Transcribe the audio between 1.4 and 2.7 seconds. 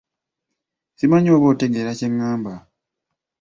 otegeera kye ngamba.